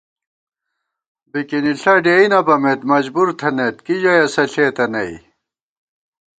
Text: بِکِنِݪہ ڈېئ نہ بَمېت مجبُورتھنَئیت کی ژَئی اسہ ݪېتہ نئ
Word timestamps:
بِکِنِݪہ 1.31 1.93
ڈېئ 2.03 2.23
نہ 2.31 2.39
بَمېت 2.45 2.79
مجبُورتھنَئیت 2.91 3.77
کی 3.85 3.95
ژَئی 4.01 4.19
اسہ 4.25 4.43
ݪېتہ 4.51 4.85
نئ 4.93 5.11